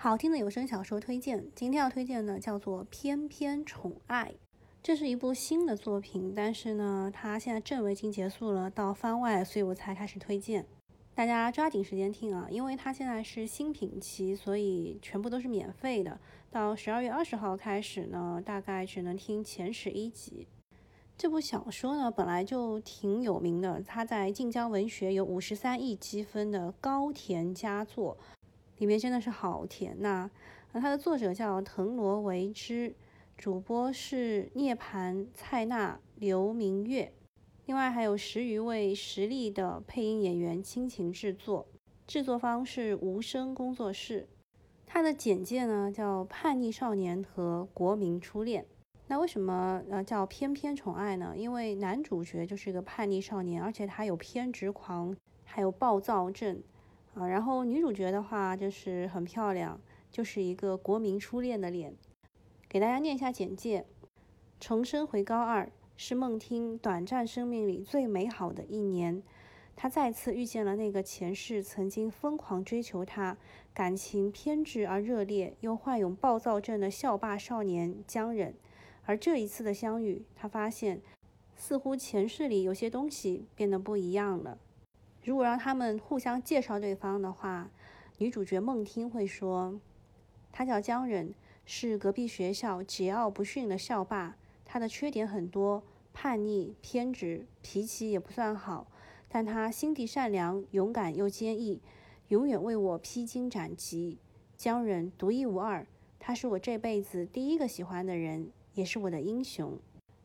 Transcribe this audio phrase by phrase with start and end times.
[0.00, 4.26] 好听的有声小说推荐，今天要推荐的叫做《偏偏宠爱》，
[4.80, 10.64] 这是一部新的作品，但是呢，它现在正文已经结束了，到番外，所以我才开始推荐。
[11.16, 16.20] 大家抓紧时间听啊，因为它现在是新品期，所以全部都是免费的。
[16.48, 20.46] 到十二月二十号开始呢，大概只能听前十一集。
[21.16, 28.16] 这部小说呢，本来就挺有名的，它在晋江文学有五十三亿积分的高甜佳作。
[28.78, 30.30] 里面真的是好甜呐！
[30.72, 32.94] 那它的作者叫藤萝为之，
[33.36, 37.12] 主播是涅槃、蔡娜、刘明月，
[37.66, 41.66] 另外还有十余位实力的配音演员倾情制作，
[42.06, 44.28] 制作方是无声工作室。
[44.86, 48.64] 它的简介呢叫叛逆少年和国民初恋。
[49.08, 51.34] 那为什么呃叫偏偏宠爱呢？
[51.36, 56.62] 因为男主角就是一个叛逆少年，而且他有偏执狂，还有暴躁症。
[57.18, 61.96] 啊，然后女主角的话就是很漂亮，就是一个国民初恋的脸。
[62.68, 63.84] 给大家念一下简介：
[64.60, 69.20] 重生回高二是孟听短暂生命里最美好的一年，
[69.74, 73.36] 她再次遇见了那个前世曾经疯狂追求她、
[73.74, 78.54] 感情偏执而热烈又患有暴躁症的校霸少年江忍。
[79.06, 81.02] 而这一次的相遇，她发现
[81.56, 84.58] 似乎前世里有些东西变得不一样了。
[85.28, 87.68] 如果让他们互相介绍对方的话，
[88.16, 89.78] 女主角孟听会说
[90.50, 91.34] ：“他叫江忍，
[91.66, 94.38] 是隔壁学校桀骜不驯的校霸。
[94.64, 95.82] 他的缺点很多，
[96.14, 98.86] 叛逆、偏执，脾气也不算好。
[99.28, 101.82] 但他心地善良、勇敢又坚毅，
[102.28, 104.16] 永远为我披荆斩棘。
[104.56, 105.86] 江忍独一无二，
[106.18, 109.78] 他是我这辈子第一个喜欢的人，也是我的英雄。”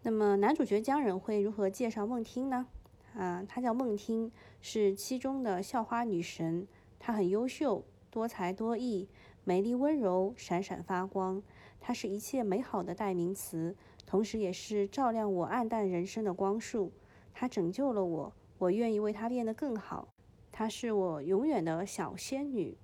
[0.00, 2.68] 那么男主角江忍会如何介绍孟听呢？
[3.16, 6.66] 啊，她叫孟听，是七中的校花女神。
[6.98, 9.08] 她很优秀，多才多艺，
[9.44, 11.42] 美丽温柔，闪闪发光。
[11.80, 13.74] 她是一切美好的代名词，
[14.06, 16.92] 同时也是照亮我暗淡人生的光束。
[17.32, 20.08] 她拯救了我，我愿意为她变得更好。
[20.52, 22.76] 她是我永远的小仙女，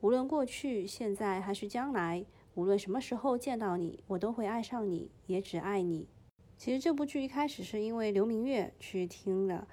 [0.00, 2.24] 无论过去、现在还是将来，
[2.54, 6.08] 无论什么时候见到你，我都会爱上你，也只爱你。
[6.58, 9.64] 其实这部剧一开始是因为刘明月去听的，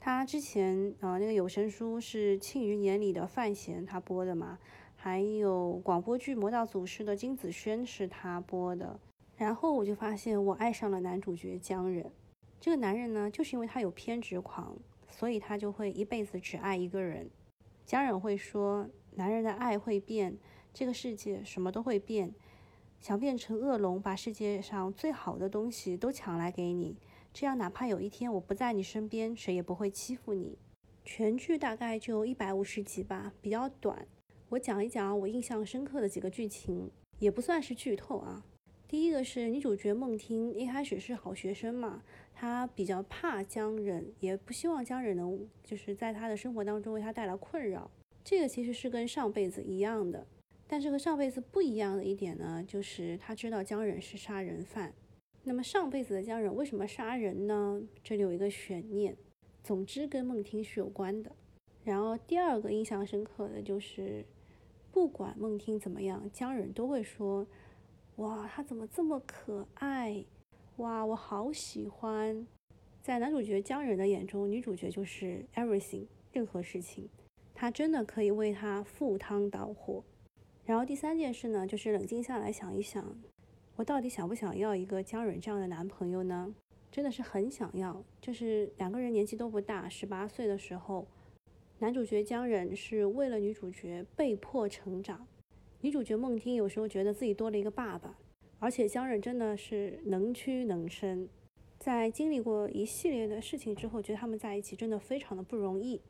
[0.00, 4.58] 他之前啊那个有声书是《庆余年》里的范闲他播的嘛，
[4.96, 8.98] 还有广播剧《魔道祖师》的金子轩是他播的，
[9.36, 12.10] 然后我就发现我爱上了男主角江忍，
[12.60, 14.76] 这个男人呢就是因为他有偏执狂，
[15.08, 17.30] 所以他就会一辈子只爱一个人。
[17.86, 20.36] 江忍会说，男人的爱会变，
[20.72, 22.34] 这个世界什么都会变。
[23.04, 26.96] 想变成恶龙，把世界上最好的东西都抢来给你，
[27.34, 30.56] 这样哪怕有一天我不在你身边，谁也不会欺负你。
[31.04, 34.06] 全剧大概就一百五十集吧，比较短。
[34.48, 38.42] 我讲一讲我印象深刻的几个剧情，也不算是剧透啊。
[38.88, 47.90] 第一个是女主角孟听，一开始是好学生嘛，她比较怕江忍，也不希望江忍能就是在她的生活当中为她带来困扰。
[48.24, 50.26] 这个其实是跟上辈子一样的。
[50.66, 54.92] 但是和上辈子不一样的一点呢，就是他知道江忍是杀人犯。
[55.44, 57.82] 那么上辈子的江忍为什么杀人呢？
[58.02, 59.16] 这里有一个悬念。
[59.62, 61.32] 总之跟孟听是有关的。
[61.84, 64.24] 然后第二个印象深刻的就是，
[64.90, 67.46] 不管孟听怎么样，江忍都会说
[68.16, 70.24] ：“哇，他怎么这么可爱？
[70.76, 72.46] 哇，我好喜欢。”
[73.02, 77.08] 在男主角江忍的眼中，女主角就是 everything，任何事情，
[77.54, 80.02] 他真的可以为他赴汤蹈火。
[80.66, 83.04] 然后第三件事呢，就是冷静下来想一想，
[83.76, 86.54] 我到底想不想要一个江忍这样的男朋友呢？
[86.90, 88.02] 真的是很想要。
[88.20, 91.06] 就是两个人年纪都不大，十八岁的时候，
[91.80, 95.26] 男主角江忍是为了女主角被迫成长，
[95.82, 98.16] 女主角孟听有时候觉得自己多了一个爸爸，
[98.58, 101.28] 而且江忍真的是能屈能伸，
[101.78, 106.00] 在经历过一系列的事情之后，觉得他们在一起真的非常的不容易。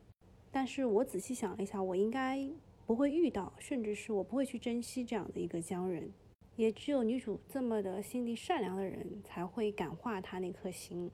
[0.49, 2.47] 但是我仔细想了一下，我应该。
[2.85, 6.11] 不会遇到，甚至是我不会去珍惜这样的一个江人，
[6.55, 11.09] 也只有女主这么的心地善良的人才会感化她那颗心。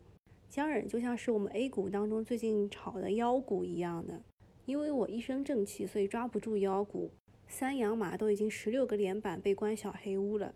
[0.50, 4.22] 江忍就像是我们 A 股当中最近炒的妖股一样的，
[4.66, 7.10] 因为我一身正气，所以抓不住妖股。
[7.48, 10.54] 三羊马都已经十六个连板被关小黑屋了，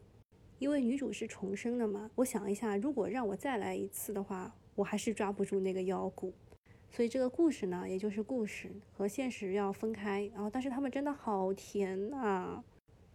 [0.60, 2.12] 因为女主是重生的嘛。
[2.16, 6.34] 我想一下，如果让我再来一次的话，我还是抓不住那个妖股。
[6.96, 12.64] 所以这个故事呢，也就是故事和现实要分开，然后但是他们真的好甜啊！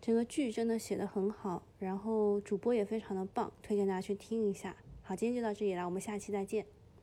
[0.02, 4.76] 这个剧真的写的很好，然后主播也非常的棒，推荐大家去听一下。
[5.00, 6.66] 好，今天就到这里了，我们下期再见。